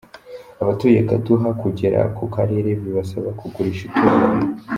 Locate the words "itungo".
3.89-4.27